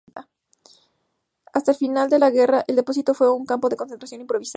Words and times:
Hasta 1.53 1.73
el 1.73 1.77
final 1.77 2.09
de 2.09 2.17
la 2.17 2.31
guerra 2.31 2.63
el 2.67 2.75
depósito 2.75 3.13
fue 3.13 3.31
un 3.31 3.45
campo 3.45 3.69
de 3.69 3.75
concentración 3.77 4.21
improvisado. 4.21 4.49